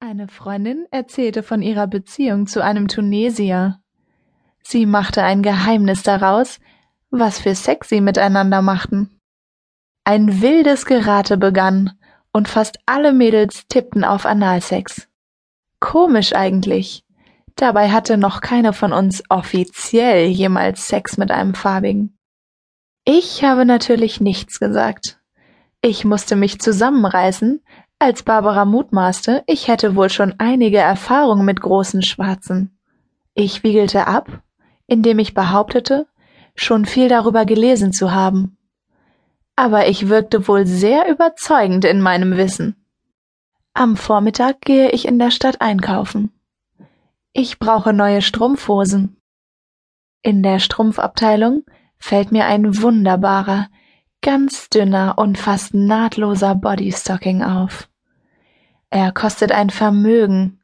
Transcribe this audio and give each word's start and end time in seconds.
Eine 0.00 0.28
Freundin 0.28 0.86
erzählte 0.92 1.42
von 1.42 1.60
ihrer 1.60 1.88
Beziehung 1.88 2.46
zu 2.46 2.62
einem 2.62 2.86
Tunesier. 2.86 3.80
Sie 4.62 4.86
machte 4.86 5.24
ein 5.24 5.42
Geheimnis 5.42 6.04
daraus, 6.04 6.60
was 7.10 7.40
für 7.40 7.56
Sex 7.56 7.88
sie 7.88 8.00
miteinander 8.00 8.62
machten. 8.62 9.18
Ein 10.04 10.40
wildes 10.40 10.86
Gerate 10.86 11.36
begann 11.36 11.98
und 12.32 12.46
fast 12.46 12.78
alle 12.86 13.12
Mädels 13.12 13.66
tippten 13.66 14.04
auf 14.04 14.24
Analsex. 14.24 15.08
Komisch 15.80 16.32
eigentlich. 16.32 17.04
Dabei 17.56 17.90
hatte 17.90 18.18
noch 18.18 18.40
keine 18.40 18.72
von 18.72 18.92
uns 18.92 19.24
offiziell 19.28 20.26
jemals 20.28 20.86
Sex 20.86 21.16
mit 21.16 21.32
einem 21.32 21.54
Farbigen. 21.54 22.16
Ich 23.04 23.42
habe 23.42 23.64
natürlich 23.64 24.20
nichts 24.20 24.60
gesagt. 24.60 25.18
Ich 25.82 26.04
musste 26.04 26.36
mich 26.36 26.60
zusammenreißen, 26.60 27.64
als 27.98 28.22
Barbara 28.22 28.64
mutmaßte, 28.64 29.42
ich 29.46 29.68
hätte 29.68 29.96
wohl 29.96 30.08
schon 30.08 30.34
einige 30.38 30.78
Erfahrungen 30.78 31.44
mit 31.44 31.60
großen 31.60 32.02
Schwarzen. 32.02 32.78
Ich 33.34 33.62
wiegelte 33.62 34.06
ab, 34.06 34.42
indem 34.86 35.18
ich 35.18 35.34
behauptete, 35.34 36.06
schon 36.54 36.84
viel 36.86 37.08
darüber 37.08 37.44
gelesen 37.44 37.92
zu 37.92 38.12
haben. 38.12 38.56
Aber 39.56 39.88
ich 39.88 40.08
wirkte 40.08 40.46
wohl 40.46 40.66
sehr 40.66 41.08
überzeugend 41.10 41.84
in 41.84 42.00
meinem 42.00 42.36
Wissen. 42.36 42.76
Am 43.74 43.96
Vormittag 43.96 44.60
gehe 44.62 44.90
ich 44.90 45.06
in 45.06 45.18
der 45.18 45.30
Stadt 45.30 45.60
einkaufen. 45.60 46.32
Ich 47.32 47.58
brauche 47.58 47.92
neue 47.92 48.22
Strumpfhosen. 48.22 49.16
In 50.22 50.42
der 50.42 50.58
Strumpfabteilung 50.58 51.64
fällt 51.98 52.32
mir 52.32 52.46
ein 52.46 52.82
wunderbarer, 52.82 53.68
ganz 54.22 54.68
dünner 54.68 55.14
und 55.16 55.38
fast 55.38 55.74
nahtloser 55.74 56.54
Bodystocking 56.54 57.42
auf. 57.42 57.88
Er 58.90 59.12
kostet 59.12 59.52
ein 59.52 59.70
Vermögen, 59.70 60.60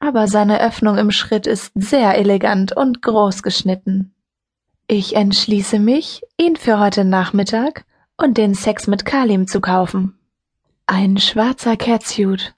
aber 0.00 0.28
seine 0.28 0.60
Öffnung 0.60 0.96
im 0.96 1.10
Schritt 1.10 1.46
ist 1.46 1.72
sehr 1.74 2.16
elegant 2.16 2.76
und 2.76 3.02
groß 3.02 3.42
geschnitten. 3.42 4.14
Ich 4.86 5.16
entschließe 5.16 5.78
mich, 5.78 6.22
ihn 6.38 6.56
für 6.56 6.78
heute 6.78 7.04
Nachmittag 7.04 7.84
und 8.16 8.38
den 8.38 8.54
Sex 8.54 8.86
mit 8.86 9.04
Kalim 9.04 9.46
zu 9.46 9.60
kaufen. 9.60 10.18
Ein 10.86 11.18
schwarzer 11.18 11.76
Catsuit 11.76 12.54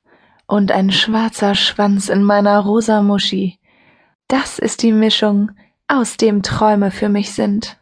und 0.47 0.71
ein 0.71 0.93
schwarzer 0.93 1.55
Schwanz 1.55 2.09
in 2.09 2.23
meiner 2.23 2.61
rosa 2.61 3.03
Muschi. 3.03 3.59
Das 4.29 4.59
ist 4.59 4.83
die 4.83 4.93
Mischung, 4.93 5.51
aus 5.89 6.17
dem 6.17 6.43
Träume 6.43 6.93
für 6.93 7.09
mich 7.09 7.33
sind. 7.33 7.80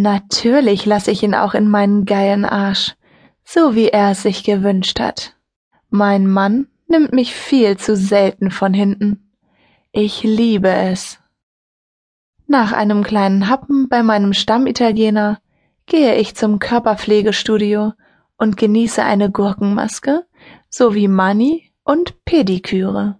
Natürlich 0.00 0.86
lasse 0.86 1.10
ich 1.10 1.22
ihn 1.22 1.34
auch 1.34 1.52
in 1.52 1.68
meinen 1.68 2.06
geilen 2.06 2.46
Arsch, 2.46 2.96
so 3.44 3.74
wie 3.74 3.88
er 3.88 4.12
es 4.12 4.22
sich 4.22 4.44
gewünscht 4.44 4.98
hat. 4.98 5.36
Mein 5.90 6.26
Mann 6.26 6.68
nimmt 6.88 7.12
mich 7.12 7.34
viel 7.34 7.76
zu 7.76 7.94
selten 7.96 8.50
von 8.50 8.72
hinten. 8.72 9.30
Ich 9.92 10.22
liebe 10.22 10.70
es. 10.70 11.18
Nach 12.46 12.72
einem 12.72 13.04
kleinen 13.04 13.50
Happen 13.50 13.90
bei 13.90 14.02
meinem 14.02 14.32
Stammitaliener 14.32 15.42
gehe 15.84 16.14
ich 16.14 16.34
zum 16.34 16.60
Körperpflegestudio 16.60 17.92
und 18.38 18.56
genieße 18.56 19.04
eine 19.04 19.30
Gurkenmaske 19.30 20.24
sowie 20.70 21.08
Mani 21.08 21.74
und 21.84 22.24
Pediküre. 22.24 23.18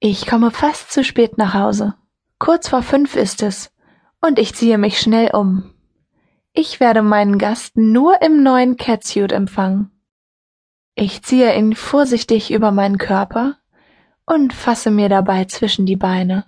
Ich 0.00 0.26
komme 0.26 0.50
fast 0.50 0.90
zu 0.90 1.04
spät 1.04 1.38
nach 1.38 1.54
Hause. 1.54 1.94
Kurz 2.40 2.68
vor 2.68 2.82
fünf 2.82 3.14
ist 3.14 3.44
es 3.44 3.70
und 4.20 4.38
ich 4.38 4.54
ziehe 4.54 4.78
mich 4.78 5.00
schnell 5.00 5.30
um. 5.34 5.72
Ich 6.52 6.80
werde 6.80 7.02
meinen 7.02 7.38
Gast 7.38 7.76
nur 7.76 8.22
im 8.22 8.42
neuen 8.42 8.76
Catsuit 8.76 9.32
empfangen. 9.32 9.90
Ich 10.94 11.22
ziehe 11.22 11.54
ihn 11.56 11.74
vorsichtig 11.74 12.50
über 12.50 12.72
meinen 12.72 12.96
Körper 12.96 13.58
und 14.24 14.52
fasse 14.52 14.90
mir 14.90 15.08
dabei 15.08 15.44
zwischen 15.44 15.86
die 15.86 15.96
Beine. 15.96 16.46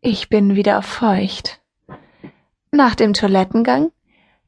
Ich 0.00 0.28
bin 0.28 0.56
wieder 0.56 0.82
feucht. 0.82 1.62
Nach 2.72 2.94
dem 2.94 3.14
Toilettengang 3.14 3.92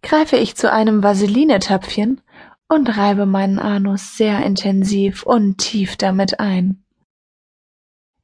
greife 0.03 0.37
ich 0.37 0.57
zu 0.57 0.71
einem 0.71 1.03
Vaseline-Töpfchen 1.03 2.21
und 2.69 2.97
reibe 2.97 3.27
meinen 3.27 3.59
Anus 3.59 4.17
sehr 4.17 4.45
intensiv 4.45 5.23
und 5.23 5.59
tief 5.59 5.97
damit 5.97 6.41
ein. 6.41 6.85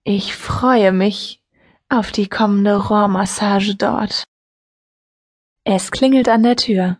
Ich 0.05 0.35
freue 0.35 0.91
mich, 0.91 1.42
auf 1.93 2.11
die 2.11 2.29
kommende 2.29 2.77
Rohrmassage 2.77 3.75
dort. 3.75 4.25
Es 5.65 5.91
klingelt 5.91 6.29
an 6.29 6.43
der 6.43 6.57
Tür. 6.57 6.99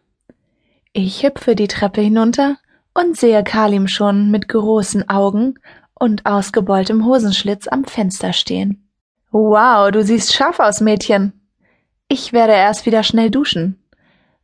Ich 0.93 1.23
hüpfe 1.23 1.57
die 1.57 1.67
Treppe 1.67 2.03
hinunter 2.03 2.59
und 2.93 3.17
sehe 3.17 3.43
Kalim 3.43 3.89
schon 3.89 4.31
mit 4.31 4.49
großen 4.49 5.09
Augen 5.09 5.55
und 5.95 6.27
ausgebeultem 6.27 7.07
Hosenschlitz 7.07 7.69
am 7.69 7.85
Fenster 7.85 8.35
stehen. 8.35 8.87
Wow, 9.31 9.91
du 9.91 10.05
siehst 10.05 10.35
scharf 10.35 10.61
aus, 10.61 10.83
Mädchen. 10.83 11.33
Ich 12.09 12.35
werde 12.35 12.53
erst 12.53 12.85
wieder 12.85 13.03
schnell 13.03 13.31
duschen. 13.31 13.83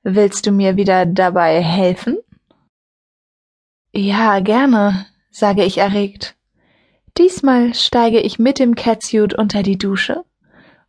Willst 0.02 0.46
du 0.46 0.50
mir 0.50 0.76
wieder 0.76 1.04
dabei 1.04 1.62
helfen? 1.62 2.16
Ja, 3.92 4.40
gerne, 4.40 5.06
sage 5.30 5.64
ich 5.64 5.76
erregt. 5.76 6.36
Diesmal 7.18 7.74
steige 7.74 8.20
ich 8.20 8.38
mit 8.38 8.58
dem 8.58 8.74
Catsuit 8.74 9.34
unter 9.34 9.62
die 9.62 9.76
Dusche 9.76 10.24